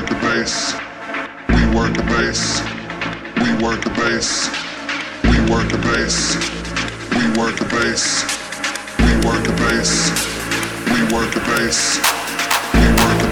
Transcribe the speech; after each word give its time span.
work 0.00 0.08
the 0.08 0.14
bass. 0.16 0.72
We 1.48 1.76
work 1.76 1.92
the 1.94 2.02
bass. 2.04 2.60
We 3.36 3.52
work 3.62 3.82
the 3.82 3.90
bass. 3.90 4.48
We 5.24 5.38
work 5.50 5.68
the 5.70 5.78
bass. 5.78 6.36
We 7.12 7.38
work 7.38 7.56
the 7.56 7.66
bass. 7.66 8.24
We 8.98 9.12
work 9.28 9.44
the 9.44 9.52
bass. 9.58 10.10
We 10.86 11.02
work 11.14 11.34
the 11.34 11.40
bass. 11.40 11.98
We 12.72 12.86
work 13.02 13.22
the. 13.22 13.29